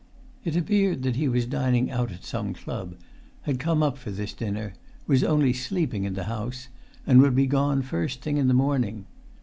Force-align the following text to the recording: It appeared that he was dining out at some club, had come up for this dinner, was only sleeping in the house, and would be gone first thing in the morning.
It 0.43 0.55
appeared 0.55 1.03
that 1.03 1.15
he 1.17 1.27
was 1.27 1.45
dining 1.45 1.91
out 1.91 2.11
at 2.11 2.23
some 2.23 2.55
club, 2.55 2.95
had 3.43 3.59
come 3.59 3.83
up 3.83 3.99
for 3.99 4.09
this 4.09 4.33
dinner, 4.33 4.73
was 5.05 5.23
only 5.23 5.53
sleeping 5.53 6.05
in 6.05 6.15
the 6.15 6.23
house, 6.23 6.69
and 7.05 7.21
would 7.21 7.35
be 7.35 7.45
gone 7.45 7.83
first 7.83 8.19
thing 8.21 8.37
in 8.37 8.47
the 8.47 8.55
morning. 8.55 9.05